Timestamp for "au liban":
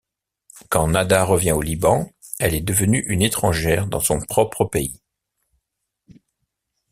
1.51-2.09